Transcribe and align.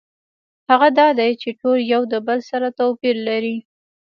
هغه 0.69 0.87
دا 0.99 1.07
دی 1.19 1.31
چې 1.41 1.49
ټول 1.59 1.79
یو 1.93 2.01
د 2.13 2.15
بل 2.27 2.39
سره 2.49 2.67
توپیر 2.79 3.15
لري. 3.27 3.57